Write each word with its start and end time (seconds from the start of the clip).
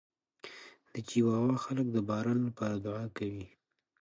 د 0.93 0.95
چیواوا 1.09 1.55
خلک 1.65 1.87
د 1.91 1.97
باران 2.09 2.39
لپاره 2.47 2.75
دعا 2.85 3.05
کوي. 3.17 3.45